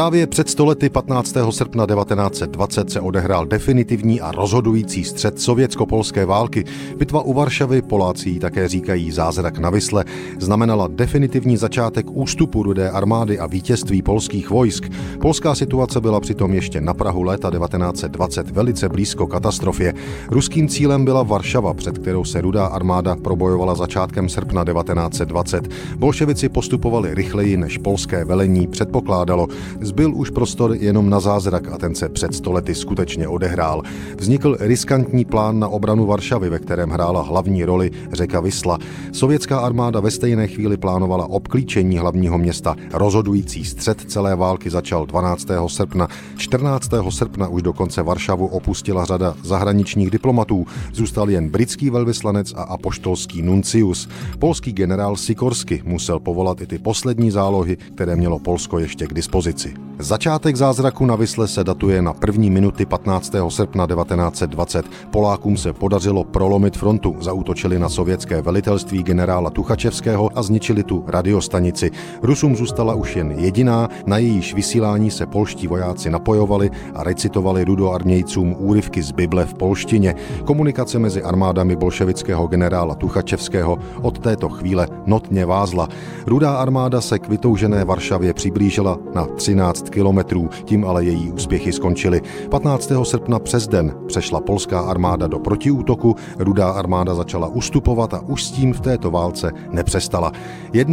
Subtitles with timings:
[0.00, 1.36] Právě před stolety 15.
[1.50, 6.64] srpna 1920 se odehrál definitivní a rozhodující střed sovětsko-polské války.
[6.96, 10.04] Bitva u Varšavy, Poláci také říkají zázrak na Vysle,
[10.38, 14.88] znamenala definitivní začátek ústupu rudé armády a vítězství polských vojsk.
[15.20, 19.94] Polská situace byla přitom ještě na Prahu léta 1920 velice blízko katastrofě.
[20.28, 25.68] Ruským cílem byla Varšava, před kterou se rudá armáda probojovala začátkem srpna 1920.
[25.96, 29.46] Bolševici postupovali rychleji, než polské velení předpokládalo.
[29.90, 33.82] Zbyl už prostor jenom na zázrak a ten se před stolety skutečně odehrál.
[34.18, 38.78] Vznikl riskantní plán na obranu Varšavy, ve kterém hrála hlavní roli řeka Vysla.
[39.12, 42.76] Sovětská armáda ve stejné chvíli plánovala obklíčení hlavního města.
[42.92, 45.48] Rozhodující střed celé války začal 12.
[45.66, 46.08] srpna.
[46.36, 46.90] 14.
[47.10, 50.66] srpna už dokonce Varšavu opustila řada zahraničních diplomatů.
[50.92, 54.08] Zůstal jen britský velvyslanec a apoštolský nuncius.
[54.38, 59.89] Polský generál Sikorsky musel povolat i ty poslední zálohy, které mělo Polsko ještě k dispozici.
[60.02, 63.32] Začátek zázraku na Vysle se datuje na první minuty 15.
[63.48, 64.86] srpna 1920.
[65.10, 71.90] Polákům se podařilo prolomit frontu, zautočili na sovětské velitelství generála Tuchačevského a zničili tu radiostanici.
[72.22, 78.56] Rusům zůstala už jen jediná, na jejíž vysílání se polští vojáci napojovali a recitovali rudoarmějcům
[78.58, 80.14] úryvky z Bible v polštině.
[80.44, 85.88] Komunikace mezi armádami bolševického generála Tuchačevského od této chvíle notně vázla.
[86.26, 92.22] Rudá armáda se k vytoužené Varšavě přiblížila na 13 kilometrů, tím ale její úspěchy skončily.
[92.50, 92.92] 15.
[93.02, 98.50] srpna přes den přešla polská armáda do protiútoku, rudá armáda začala ustupovat a už s
[98.50, 100.32] tím v této válce nepřestala.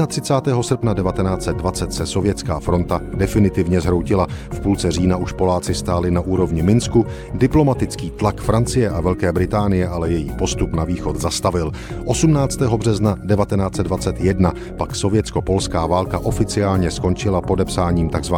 [0.07, 0.63] 31.
[0.63, 4.27] srpna 1920 se sovětská fronta definitivně zhroutila.
[4.51, 9.87] V půlce října už Poláci stáli na úrovni Minsku, diplomatický tlak Francie a Velké Británie
[9.87, 11.71] ale její postup na východ zastavil.
[12.05, 12.57] 18.
[12.57, 18.35] března 1921 pak sovětsko-polská válka oficiálně skončila podepsáním tzv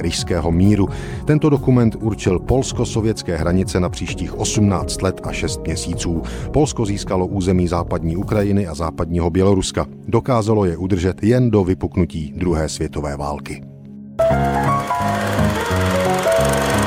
[0.00, 0.88] Rýžského míru.
[1.24, 6.22] Tento dokument určil polsko-sovětské hranice na příštích 18 let a 6 měsíců.
[6.52, 9.86] Polsko získalo území západní Ukrajiny a západního Běloruska.
[10.08, 13.62] Dokázalo je udržet jen do vypuknutí druhé světové války.
[14.20, 16.79] thank you